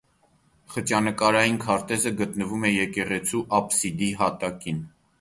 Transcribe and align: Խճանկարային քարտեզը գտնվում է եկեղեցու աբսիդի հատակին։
Խճանկարային 0.75 1.59
քարտեզը 1.67 2.15
գտնվում 2.23 2.67
է 2.73 2.75
եկեղեցու 2.81 3.45
աբսիդի 3.63 4.13
հատակին։ 4.25 4.87